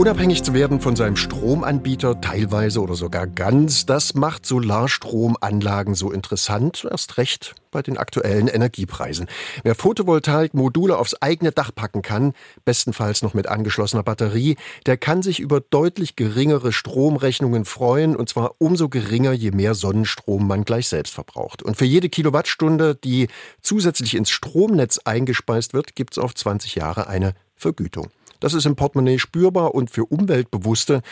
Unabhängig 0.00 0.42
zu 0.42 0.54
werden 0.54 0.80
von 0.80 0.96
seinem 0.96 1.16
Stromanbieter, 1.16 2.22
teilweise 2.22 2.80
oder 2.80 2.94
sogar 2.94 3.26
ganz, 3.26 3.84
das 3.84 4.14
macht 4.14 4.46
Solarstromanlagen 4.46 5.94
so 5.94 6.10
interessant, 6.10 6.88
erst 6.90 7.18
recht 7.18 7.54
bei 7.70 7.82
den 7.82 7.98
aktuellen 7.98 8.48
Energiepreisen. 8.48 9.26
Wer 9.62 9.74
Photovoltaikmodule 9.74 10.96
aufs 10.96 11.16
eigene 11.20 11.52
Dach 11.52 11.70
packen 11.74 12.00
kann, 12.00 12.32
bestenfalls 12.64 13.20
noch 13.20 13.34
mit 13.34 13.46
angeschlossener 13.46 14.02
Batterie, 14.02 14.56
der 14.86 14.96
kann 14.96 15.20
sich 15.20 15.38
über 15.38 15.60
deutlich 15.60 16.16
geringere 16.16 16.72
Stromrechnungen 16.72 17.66
freuen, 17.66 18.16
und 18.16 18.30
zwar 18.30 18.54
umso 18.56 18.88
geringer, 18.88 19.32
je 19.32 19.50
mehr 19.50 19.74
Sonnenstrom 19.74 20.48
man 20.48 20.64
gleich 20.64 20.88
selbst 20.88 21.12
verbraucht. 21.12 21.62
Und 21.62 21.76
für 21.76 21.84
jede 21.84 22.08
Kilowattstunde, 22.08 22.94
die 22.94 23.28
zusätzlich 23.60 24.14
ins 24.14 24.30
Stromnetz 24.30 24.96
eingespeist 25.04 25.74
wird, 25.74 25.94
gibt 25.94 26.14
es 26.14 26.18
auf 26.18 26.34
20 26.34 26.76
Jahre 26.76 27.06
eine 27.06 27.34
Vergütung. 27.54 28.08
Das 28.40 28.54
ist 28.54 28.66
im 28.66 28.74
Portemonnaie 28.74 29.18
spürbar 29.18 29.74
und 29.74 29.90
für 29.90 30.04
Umweltbewusste 30.06 31.02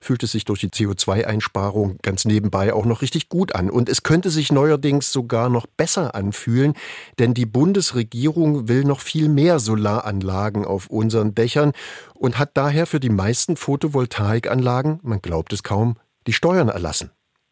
fühlt 0.00 0.22
es 0.22 0.32
sich 0.32 0.44
durch 0.44 0.60
die 0.60 0.70
CO2-Einsparung 0.70 1.98
ganz 2.02 2.24
nebenbei 2.24 2.72
auch 2.72 2.84
noch 2.84 3.02
richtig 3.02 3.28
gut 3.28 3.54
an. 3.54 3.70
Und 3.70 3.88
es 3.88 4.02
könnte 4.02 4.30
sich 4.30 4.52
neuerdings 4.52 5.12
sogar 5.12 5.48
noch 5.48 5.66
besser 5.66 6.14
anfühlen, 6.14 6.74
denn 7.18 7.34
die 7.34 7.46
Bundesregierung 7.46 8.68
will 8.68 8.84
noch 8.84 9.00
viel 9.00 9.28
mehr 9.28 9.58
Solaranlagen 9.58 10.64
auf 10.64 10.88
unseren 10.88 11.34
Dächern 11.34 11.72
und 12.14 12.38
hat 12.38 12.56
daher 12.56 12.86
für 12.86 13.00
die 13.00 13.10
meisten 13.10 13.56
Photovoltaikanlagen, 13.56 15.00
man 15.02 15.20
glaubt 15.20 15.52
es 15.52 15.62
kaum, 15.62 15.96
die 16.26 16.32
Steuern 16.32 16.68
erlassen. 16.68 17.10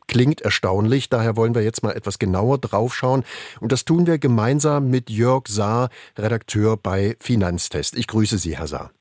Klingt 0.08 0.40
erstaunlich, 0.40 1.08
daher 1.08 1.36
wollen 1.36 1.54
wir 1.54 1.62
jetzt 1.62 1.82
mal 1.82 1.92
etwas 1.92 2.20
genauer 2.20 2.58
draufschauen. 2.58 3.24
Und 3.60 3.72
das 3.72 3.84
tun 3.84 4.06
wir 4.06 4.18
gemeinsam 4.18 4.88
mit 4.88 5.10
Jörg 5.10 5.48
Saar, 5.48 5.90
Redakteur 6.16 6.76
bei 6.76 7.16
Finanztest. 7.18 7.96
Ich 7.96 8.06
grüße 8.06 8.38
Sie, 8.38 8.56
Herr 8.56 8.68
Saar. 8.68 8.92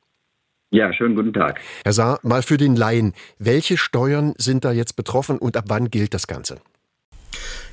Ja, 0.71 0.91
schönen 0.93 1.15
guten 1.15 1.33
Tag. 1.33 1.59
Herr 1.83 1.93
Saar, 1.93 2.19
mal 2.23 2.41
für 2.41 2.57
den 2.57 2.75
Laien. 2.75 3.13
Welche 3.39 3.77
Steuern 3.77 4.33
sind 4.37 4.65
da 4.65 4.71
jetzt 4.71 4.95
betroffen 4.95 5.37
und 5.37 5.55
ab 5.57 5.65
wann 5.67 5.89
gilt 5.89 6.13
das 6.13 6.27
Ganze? 6.27 6.57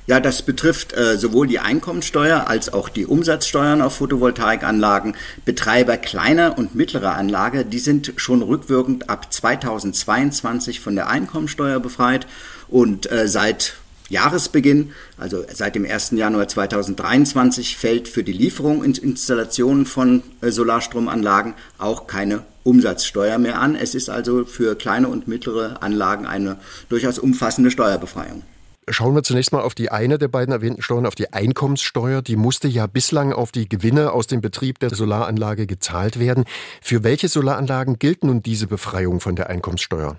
Ja, 0.05 0.19
das 0.19 0.41
betrifft 0.41 0.91
äh, 0.93 1.17
sowohl 1.17 1.47
die 1.47 1.59
Einkommensteuer 1.59 2.47
als 2.47 2.73
auch 2.73 2.89
die 2.89 3.05
Umsatzsteuern 3.05 3.81
auf 3.81 3.95
Photovoltaikanlagen. 3.95 5.15
Betreiber 5.45 5.95
kleiner 5.95 6.57
und 6.57 6.75
mittlerer 6.75 7.15
Anlage, 7.15 7.63
die 7.63 7.79
sind 7.79 8.13
schon 8.17 8.41
rückwirkend 8.41 9.09
ab 9.09 9.31
2022 9.31 10.81
von 10.81 10.95
der 10.95 11.07
Einkommensteuer 11.07 11.79
befreit 11.79 12.27
und 12.67 13.09
äh, 13.09 13.29
seit 13.29 13.77
Jahresbeginn, 14.13 14.91
also 15.17 15.43
seit 15.53 15.75
dem 15.75 15.85
1. 15.85 16.11
Januar 16.11 16.47
2023, 16.47 17.75
fällt 17.75 18.07
für 18.07 18.23
die 18.23 18.31
Lieferung 18.31 18.79
und 18.79 18.97
Installation 18.97 19.85
von 19.85 20.23
äh, 20.41 20.51
Solarstromanlagen 20.51 21.55
auch 21.77 22.07
keine 22.07 22.43
Umsatzsteuer 22.63 23.37
mehr 23.37 23.59
an. 23.59 23.75
Es 23.75 23.95
ist 23.95 24.09
also 24.09 24.45
für 24.45 24.75
kleine 24.75 25.09
und 25.09 25.27
mittlere 25.27 25.83
Anlagen 25.83 26.25
eine 26.25 26.57
durchaus 26.87 27.19
umfassende 27.19 27.71
Steuerbefreiung. 27.71 28.43
Schauen 28.89 29.15
wir 29.15 29.23
zunächst 29.23 29.53
mal 29.53 29.61
auf 29.61 29.75
die 29.75 29.91
eine 29.91 30.17
der 30.17 30.27
beiden 30.27 30.53
erwähnten 30.53 30.81
Steuern, 30.81 31.05
auf 31.05 31.15
die 31.15 31.31
Einkommenssteuer. 31.31 32.21
Die 32.21 32.35
musste 32.35 32.67
ja 32.67 32.85
bislang 32.85 33.31
auf 33.31 33.51
die 33.51 33.69
Gewinne 33.69 34.11
aus 34.11 34.27
dem 34.27 34.41
Betrieb 34.41 34.79
der 34.79 34.89
Solaranlage 34.89 35.67
gezahlt 35.67 36.19
werden. 36.19 36.43
Für 36.81 37.03
welche 37.03 37.29
Solaranlagen 37.29 37.97
gilt 37.97 38.25
nun 38.25 38.43
diese 38.43 38.67
Befreiung 38.67 39.21
von 39.21 39.37
der 39.37 39.49
Einkommenssteuer? 39.49 40.17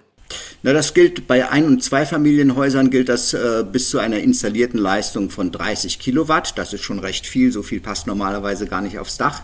Na, 0.67 0.73
das 0.73 0.95
gilt 0.95 1.27
bei 1.27 1.51
Ein- 1.51 1.67
und 1.67 1.85
Zweifamilienhäusern 1.85 2.89
gilt 2.89 3.11
das 3.11 3.35
äh, 3.35 3.67
bis 3.71 3.91
zu 3.91 3.99
einer 3.99 4.21
installierten 4.21 4.81
Leistung 4.81 5.29
von 5.29 5.53
30 5.53 5.99
Kilowatt. 5.99 6.57
Das 6.57 6.73
ist 6.73 6.83
schon 6.83 7.01
recht 7.01 7.27
viel. 7.27 7.53
So 7.53 7.63
viel 7.63 7.81
passt 7.81 8.07
normalerweise 8.07 8.67
gar 8.67 8.81
nicht 8.81 8.99
aufs 8.99 9.19
Dach. 9.19 9.43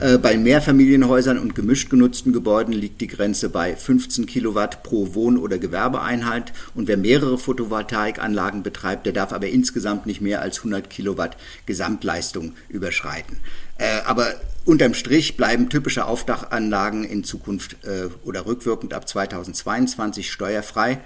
Äh, 0.00 0.18
bei 0.18 0.36
Mehrfamilienhäusern 0.36 1.38
und 1.38 1.54
gemischt 1.54 1.88
genutzten 1.88 2.32
Gebäuden 2.32 2.72
liegt 2.72 3.00
die 3.00 3.06
Grenze 3.06 3.48
bei 3.48 3.76
15 3.76 4.26
Kilowatt 4.26 4.82
pro 4.82 5.14
Wohn- 5.14 5.38
oder 5.38 5.58
Gewerbeeinheit. 5.58 6.52
Und 6.74 6.88
wer 6.88 6.96
mehrere 6.96 7.38
Photovoltaikanlagen 7.38 8.64
betreibt, 8.64 9.06
der 9.06 9.12
darf 9.12 9.32
aber 9.32 9.48
insgesamt 9.48 10.06
nicht 10.06 10.20
mehr 10.20 10.42
als 10.42 10.58
100 10.58 10.90
Kilowatt 10.90 11.36
Gesamtleistung 11.66 12.54
überschreiten. 12.68 13.38
Äh, 13.78 14.00
aber 14.04 14.34
unterm 14.64 14.94
Strich 14.94 15.36
bleiben 15.36 15.68
typische 15.68 16.06
Aufdachanlagen 16.06 17.04
in 17.04 17.22
Zukunft 17.22 17.76
äh, 17.84 18.08
oder 18.24 18.46
rückwirkend 18.46 18.94
ab 18.94 19.08
2022 19.08 20.30
steuerfrei. 20.30 21.00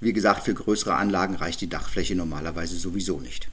Wie 0.00 0.12
gesagt, 0.12 0.44
für 0.44 0.54
größere 0.54 0.96
Anlagen 0.96 1.36
reicht 1.36 1.60
die 1.60 1.68
Dachfläche 1.68 2.16
normalerweise 2.16 2.76
sowieso 2.76 3.20
nicht. 3.20 3.48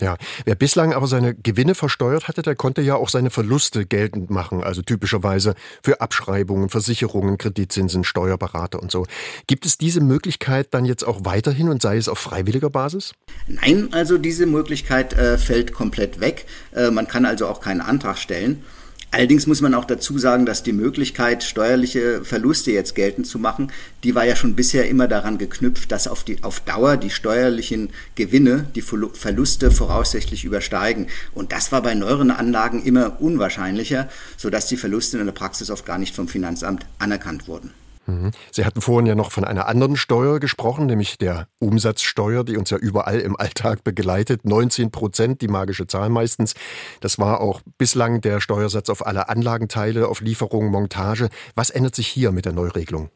Ja, 0.00 0.16
wer 0.44 0.54
bislang 0.54 0.92
aber 0.94 1.06
seine 1.06 1.34
Gewinne 1.34 1.74
versteuert 1.74 2.28
hatte, 2.28 2.42
der 2.42 2.56
konnte 2.56 2.80
ja 2.80 2.96
auch 2.96 3.08
seine 3.08 3.30
Verluste 3.30 3.84
geltend 3.86 4.30
machen, 4.30 4.62
also 4.62 4.82
typischerweise 4.82 5.54
für 5.82 6.00
Abschreibungen, 6.00 6.70
Versicherungen, 6.70 7.38
Kreditzinsen, 7.38 8.04
Steuerberater 8.04 8.80
und 8.80 8.90
so. 8.90 9.06
Gibt 9.46 9.66
es 9.66 9.78
diese 9.78 10.00
Möglichkeit 10.00 10.68
dann 10.72 10.84
jetzt 10.84 11.06
auch 11.06 11.24
weiterhin 11.24 11.68
und 11.68 11.82
sei 11.82 11.96
es 11.96 12.08
auf 12.08 12.18
freiwilliger 12.18 12.70
Basis? 12.70 13.12
Nein, 13.46 13.88
also 13.92 14.18
diese 14.18 14.46
Möglichkeit 14.46 15.12
äh, 15.12 15.38
fällt 15.38 15.72
komplett 15.72 16.20
weg. 16.20 16.46
Äh, 16.74 16.90
man 16.90 17.06
kann 17.06 17.26
also 17.26 17.46
auch 17.46 17.60
keinen 17.60 17.80
Antrag 17.80 18.18
stellen. 18.18 18.64
Allerdings 19.12 19.48
muss 19.48 19.60
man 19.60 19.74
auch 19.74 19.84
dazu 19.84 20.18
sagen, 20.18 20.46
dass 20.46 20.62
die 20.62 20.72
Möglichkeit, 20.72 21.42
steuerliche 21.42 22.24
Verluste 22.24 22.70
jetzt 22.70 22.94
geltend 22.94 23.26
zu 23.26 23.40
machen, 23.40 23.72
die 24.04 24.14
war 24.14 24.24
ja 24.24 24.36
schon 24.36 24.54
bisher 24.54 24.88
immer 24.88 25.08
daran 25.08 25.36
geknüpft, 25.36 25.90
dass 25.90 26.06
auf, 26.06 26.22
die, 26.22 26.44
auf 26.44 26.60
Dauer 26.60 26.96
die 26.96 27.10
steuerlichen 27.10 27.90
Gewinne 28.14 28.68
die 28.76 28.82
Verluste 28.82 29.72
voraussichtlich 29.72 30.44
übersteigen. 30.44 31.08
Und 31.34 31.50
das 31.50 31.72
war 31.72 31.82
bei 31.82 31.94
neueren 31.94 32.30
Anlagen 32.30 32.84
immer 32.84 33.20
unwahrscheinlicher, 33.20 34.08
sodass 34.36 34.66
die 34.66 34.76
Verluste 34.76 35.18
in 35.18 35.26
der 35.26 35.32
Praxis 35.32 35.70
oft 35.70 35.84
gar 35.84 35.98
nicht 35.98 36.14
vom 36.14 36.28
Finanzamt 36.28 36.86
anerkannt 37.00 37.48
wurden. 37.48 37.72
Mhm. 38.06 38.32
Sie 38.50 38.64
hatten 38.64 38.80
vorhin 38.80 39.06
ja 39.06 39.14
noch 39.14 39.30
von 39.32 39.44
einer 39.44 39.68
anderen 39.68 39.96
Steuer 39.96 40.40
gesprochen, 40.40 40.86
nämlich 40.86 41.18
der 41.18 41.48
Umsatzsteuer, 41.58 42.44
die 42.44 42.56
uns 42.56 42.70
ja 42.70 42.78
überall 42.78 43.20
im 43.20 43.36
Alltag 43.36 43.84
begleitet. 43.84 44.44
19 44.44 44.90
Prozent, 44.90 45.42
die 45.42 45.48
magische 45.48 45.86
Zahl 45.86 46.08
meistens. 46.08 46.54
Das 47.00 47.18
war 47.18 47.40
auch 47.40 47.60
bislang 47.78 48.20
der 48.20 48.40
Steuersatz 48.40 48.88
auf 48.90 49.06
alle 49.06 49.28
Anlagenteile, 49.28 50.08
auf 50.08 50.20
Lieferungen, 50.20 50.70
Montage. 50.70 51.28
Was 51.54 51.70
ändert 51.70 51.94
sich 51.94 52.08
hier 52.08 52.32
mit 52.32 52.44
der 52.44 52.52
Neuregelung? 52.52 53.10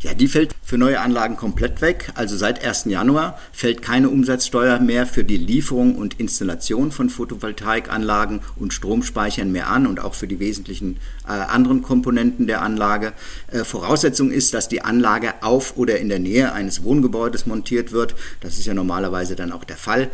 Ja, 0.00 0.14
die 0.14 0.28
fällt 0.28 0.54
für 0.62 0.78
neue 0.78 1.00
Anlagen 1.00 1.36
komplett 1.36 1.80
weg. 1.80 2.10
Also 2.14 2.36
seit 2.36 2.64
1. 2.64 2.86
Januar 2.86 3.38
fällt 3.52 3.82
keine 3.82 4.08
Umsatzsteuer 4.08 4.78
mehr 4.80 5.06
für 5.06 5.24
die 5.24 5.36
Lieferung 5.36 5.96
und 5.96 6.20
Installation 6.20 6.92
von 6.92 7.10
Photovoltaikanlagen 7.10 8.40
und 8.56 8.72
Stromspeichern 8.72 9.52
mehr 9.52 9.68
an 9.68 9.86
und 9.86 10.00
auch 10.00 10.14
für 10.14 10.26
die 10.26 10.40
wesentlichen 10.40 10.98
äh, 11.26 11.32
anderen 11.32 11.82
Komponenten 11.82 12.46
der 12.46 12.62
Anlage. 12.62 13.12
Äh, 13.48 13.64
Voraussetzung 13.64 14.30
ist, 14.30 14.54
dass 14.54 14.68
die 14.68 14.82
Anlage 14.82 15.42
auf 15.42 15.76
oder 15.76 15.98
in 15.98 16.08
der 16.08 16.18
Nähe 16.18 16.52
eines 16.52 16.82
Wohngebäudes 16.82 17.46
montiert 17.46 17.92
wird. 17.92 18.14
Das 18.40 18.58
ist 18.58 18.66
ja 18.66 18.74
normalerweise 18.74 19.36
dann 19.36 19.52
auch 19.52 19.64
der 19.64 19.76
Fall. 19.76 20.10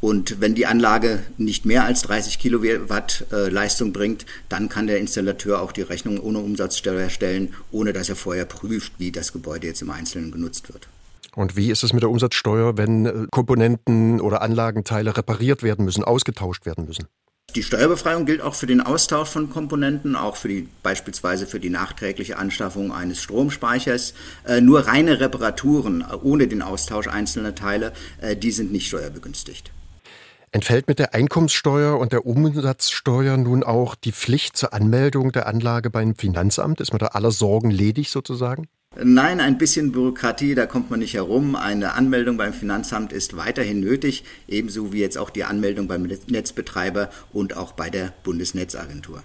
Und 0.00 0.40
wenn 0.40 0.54
die 0.54 0.66
Anlage 0.66 1.20
nicht 1.38 1.64
mehr 1.64 1.84
als 1.84 2.02
30 2.02 2.38
Kilowatt 2.38 3.26
äh, 3.32 3.48
Leistung 3.48 3.92
bringt, 3.92 4.26
dann 4.48 4.68
kann 4.68 4.86
der 4.86 4.98
Installateur 4.98 5.60
auch 5.60 5.72
die 5.72 5.82
Rechnung 5.82 6.20
ohne 6.20 6.38
Umsatzsteuer 6.38 7.10
stellen, 7.10 7.54
ohne 7.72 7.92
dass 7.92 8.08
er 8.08 8.16
vorher 8.16 8.44
prüft, 8.44 8.92
wie 8.98 9.10
das 9.10 9.32
Gebäude 9.32 9.66
jetzt 9.66 9.82
im 9.82 9.90
Einzelnen 9.90 10.30
genutzt 10.30 10.72
wird. 10.72 10.88
Und 11.34 11.56
wie 11.56 11.70
ist 11.70 11.82
es 11.82 11.92
mit 11.92 12.02
der 12.02 12.10
Umsatzsteuer, 12.10 12.76
wenn 12.76 13.06
äh, 13.06 13.26
Komponenten 13.30 14.20
oder 14.20 14.42
Anlagenteile 14.42 15.16
repariert 15.16 15.62
werden 15.62 15.84
müssen, 15.84 16.04
ausgetauscht 16.04 16.64
werden 16.64 16.86
müssen? 16.86 17.06
Die 17.54 17.62
Steuerbefreiung 17.62 18.26
gilt 18.26 18.42
auch 18.42 18.54
für 18.54 18.66
den 18.66 18.82
Austausch 18.82 19.30
von 19.30 19.48
Komponenten, 19.48 20.16
auch 20.16 20.36
für 20.36 20.48
die, 20.48 20.68
beispielsweise 20.82 21.46
für 21.46 21.58
die 21.58 21.70
nachträgliche 21.70 22.36
Anschaffung 22.36 22.92
eines 22.92 23.22
Stromspeichers. 23.22 24.12
Äh, 24.46 24.60
nur 24.60 24.80
reine 24.80 25.18
Reparaturen 25.18 26.02
äh, 26.02 26.14
ohne 26.14 26.46
den 26.46 26.60
Austausch 26.60 27.08
einzelner 27.08 27.54
Teile, 27.54 27.92
äh, 28.20 28.36
die 28.36 28.50
sind 28.50 28.70
nicht 28.70 28.88
steuerbegünstigt. 28.88 29.72
Entfällt 30.50 30.88
mit 30.88 30.98
der 30.98 31.14
Einkommenssteuer 31.14 31.98
und 31.98 32.12
der 32.12 32.24
Umsatzsteuer 32.26 33.36
nun 33.36 33.62
auch 33.62 33.94
die 33.94 34.12
Pflicht 34.12 34.56
zur 34.56 34.72
Anmeldung 34.72 35.32
der 35.32 35.46
Anlage 35.46 35.90
beim 35.90 36.14
Finanzamt? 36.14 36.80
Ist 36.80 36.92
man 36.92 36.98
da 36.98 37.08
aller 37.08 37.30
Sorgen 37.30 37.70
ledig 37.70 38.10
sozusagen? 38.10 38.68
Nein, 38.96 39.40
ein 39.40 39.58
bisschen 39.58 39.92
Bürokratie, 39.92 40.54
da 40.54 40.66
kommt 40.66 40.90
man 40.90 41.00
nicht 41.00 41.14
herum. 41.14 41.54
Eine 41.54 41.92
Anmeldung 41.92 42.36
beim 42.36 42.52
Finanzamt 42.52 43.12
ist 43.12 43.36
weiterhin 43.36 43.80
nötig, 43.80 44.24
ebenso 44.48 44.92
wie 44.92 45.00
jetzt 45.00 45.18
auch 45.18 45.30
die 45.30 45.44
Anmeldung 45.44 45.86
beim 45.86 46.02
Netzbetreiber 46.02 47.10
und 47.32 47.56
auch 47.56 47.72
bei 47.72 47.90
der 47.90 48.14
Bundesnetzagentur. 48.24 49.22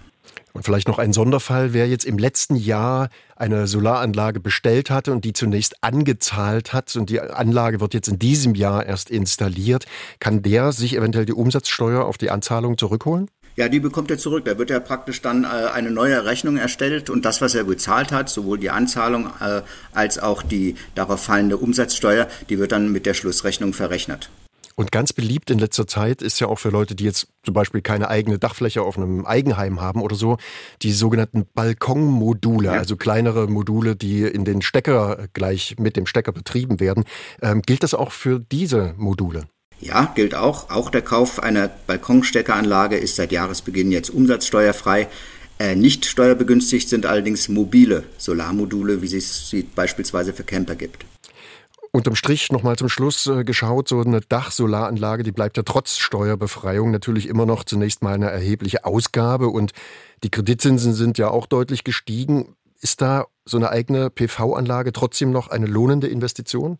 Und 0.54 0.62
vielleicht 0.62 0.86
noch 0.86 1.00
ein 1.00 1.12
Sonderfall, 1.12 1.72
wer 1.72 1.88
jetzt 1.88 2.04
im 2.04 2.16
letzten 2.16 2.54
Jahr 2.54 3.08
eine 3.34 3.66
Solaranlage 3.66 4.38
bestellt 4.38 4.88
hatte 4.88 5.10
und 5.10 5.24
die 5.24 5.32
zunächst 5.32 5.82
angezahlt 5.82 6.72
hat 6.72 6.94
und 6.94 7.10
die 7.10 7.20
Anlage 7.20 7.80
wird 7.80 7.92
jetzt 7.92 8.06
in 8.06 8.20
diesem 8.20 8.54
Jahr 8.54 8.86
erst 8.86 9.10
installiert, 9.10 9.86
kann 10.20 10.42
der 10.42 10.70
sich 10.70 10.96
eventuell 10.96 11.26
die 11.26 11.32
Umsatzsteuer 11.32 12.04
auf 12.04 12.18
die 12.18 12.30
Anzahlung 12.30 12.78
zurückholen? 12.78 13.28
Ja, 13.56 13.68
die 13.68 13.80
bekommt 13.80 14.12
er 14.12 14.18
zurück. 14.18 14.44
Da 14.44 14.56
wird 14.56 14.70
er 14.70 14.78
praktisch 14.78 15.22
dann 15.22 15.42
äh, 15.42 15.46
eine 15.46 15.90
neue 15.90 16.24
Rechnung 16.24 16.56
erstellt 16.56 17.10
und 17.10 17.24
das, 17.24 17.40
was 17.40 17.56
er 17.56 17.64
bezahlt 17.64 18.12
hat, 18.12 18.28
sowohl 18.28 18.58
die 18.58 18.70
Anzahlung 18.70 19.30
äh, 19.40 19.62
als 19.92 20.20
auch 20.20 20.44
die 20.44 20.76
darauf 20.94 21.22
fallende 21.24 21.56
Umsatzsteuer, 21.56 22.28
die 22.48 22.60
wird 22.60 22.70
dann 22.70 22.92
mit 22.92 23.06
der 23.06 23.14
Schlussrechnung 23.14 23.72
verrechnet. 23.72 24.30
Und 24.76 24.90
ganz 24.90 25.12
beliebt 25.12 25.50
in 25.50 25.58
letzter 25.58 25.86
Zeit 25.86 26.20
ist 26.20 26.40
ja 26.40 26.48
auch 26.48 26.58
für 26.58 26.70
Leute, 26.70 26.94
die 26.94 27.04
jetzt 27.04 27.28
zum 27.44 27.54
Beispiel 27.54 27.80
keine 27.80 28.08
eigene 28.08 28.38
Dachfläche 28.38 28.82
auf 28.82 28.96
einem 28.96 29.24
Eigenheim 29.24 29.80
haben 29.80 30.02
oder 30.02 30.16
so, 30.16 30.36
die 30.82 30.92
sogenannten 30.92 31.46
Balkonmodule, 31.54 32.68
ja. 32.68 32.72
also 32.72 32.96
kleinere 32.96 33.46
Module, 33.46 33.94
die 33.94 34.22
in 34.22 34.44
den 34.44 34.62
Stecker 34.62 35.28
gleich 35.32 35.76
mit 35.78 35.96
dem 35.96 36.06
Stecker 36.06 36.32
betrieben 36.32 36.80
werden. 36.80 37.04
Ähm, 37.40 37.62
gilt 37.62 37.82
das 37.84 37.94
auch 37.94 38.10
für 38.10 38.40
diese 38.40 38.94
Module? 38.96 39.46
Ja, 39.80 40.12
gilt 40.14 40.34
auch. 40.34 40.70
Auch 40.70 40.90
der 40.90 41.02
Kauf 41.02 41.40
einer 41.40 41.68
Balkonsteckeranlage 41.68 42.96
ist 42.96 43.16
seit 43.16 43.32
Jahresbeginn 43.32 43.92
jetzt 43.92 44.10
umsatzsteuerfrei. 44.10 45.08
Äh, 45.58 45.76
nicht 45.76 46.04
steuerbegünstigt 46.04 46.88
sind 46.88 47.06
allerdings 47.06 47.48
mobile 47.48 48.02
Solarmodule, 48.18 49.02
wie 49.02 49.16
es 49.16 49.50
sie 49.50 49.62
beispielsweise 49.62 50.32
für 50.32 50.42
Camper 50.42 50.74
gibt. 50.74 51.04
Unterm 51.94 52.16
Strich 52.16 52.50
nochmal 52.50 52.74
zum 52.74 52.88
Schluss 52.88 53.28
äh, 53.28 53.44
geschaut, 53.44 53.86
so 53.86 54.00
eine 54.00 54.20
Dachsolaranlage, 54.20 55.22
die 55.22 55.30
bleibt 55.30 55.56
ja 55.56 55.62
trotz 55.62 55.96
Steuerbefreiung 55.96 56.90
natürlich 56.90 57.28
immer 57.28 57.46
noch 57.46 57.62
zunächst 57.62 58.02
mal 58.02 58.14
eine 58.14 58.32
erhebliche 58.32 58.84
Ausgabe 58.84 59.46
und 59.46 59.70
die 60.24 60.28
Kreditzinsen 60.28 60.92
sind 60.92 61.18
ja 61.18 61.28
auch 61.30 61.46
deutlich 61.46 61.84
gestiegen. 61.84 62.56
Ist 62.80 63.00
da 63.00 63.26
so 63.44 63.58
eine 63.58 63.70
eigene 63.70 64.10
PV-Anlage 64.10 64.92
trotzdem 64.92 65.30
noch 65.30 65.46
eine 65.46 65.66
lohnende 65.66 66.08
Investition? 66.08 66.78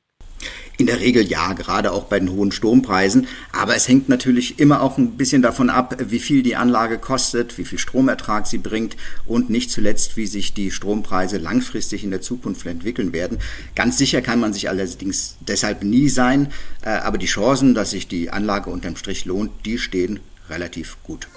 In 0.77 0.87
der 0.87 0.99
Regel 0.99 1.25
ja, 1.25 1.53
gerade 1.53 1.93
auch 1.93 2.05
bei 2.05 2.19
den 2.19 2.31
hohen 2.31 2.51
Strompreisen. 2.51 3.29
Aber 3.53 3.77
es 3.77 3.87
hängt 3.87 4.09
natürlich 4.09 4.59
immer 4.59 4.83
auch 4.83 4.99
ein 4.99 5.13
bisschen 5.13 5.41
davon 5.41 5.71
ab, 5.71 5.97
wie 6.09 6.19
viel 6.19 6.43
die 6.43 6.57
Anlage 6.57 6.99
kostet, 6.99 7.59
wie 7.59 7.65
viel 7.65 7.79
Stromertrag 7.79 8.47
sie 8.49 8.59
bringt 8.59 8.97
und 9.25 9.51
nicht 9.51 9.71
zuletzt, 9.71 10.17
wie 10.17 10.27
sich 10.27 10.53
die 10.53 10.73
Strompreise 10.73 11.39
langfristig 11.39 12.03
in 12.03 12.11
der 12.11 12.23
Zukunft 12.23 12.67
entwickeln 12.67 13.13
werden. 13.13 13.39
Ganz 13.77 13.99
sicher 13.99 14.21
kann 14.21 14.41
man 14.41 14.53
sich 14.53 14.69
allerdings 14.69 15.37
deshalb 15.41 15.85
nie 15.85 16.09
sein. 16.09 16.49
Äh, 16.83 16.91
aber 16.91 17.19
die 17.19 17.27
Chancen, 17.27 17.75
dass 17.75 17.91
sich 17.91 18.09
die 18.09 18.31
Anlage 18.31 18.71
unterm 18.71 18.97
Strich 18.97 19.27
lohnt, 19.27 19.53
die 19.65 19.79
stehen 19.79 20.19
relativ 20.51 20.97
gut. 21.05 21.29